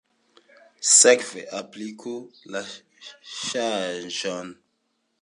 [0.99, 2.15] Sekve, apliku
[2.55, 2.65] la
[3.45, 4.53] ŝanĝon.